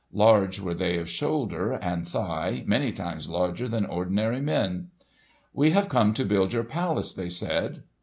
[0.13, 4.87] Large were they of shoulder and thigh, many times larger than ordinary men.
[5.53, 7.83] "We have come to build your palace," they said.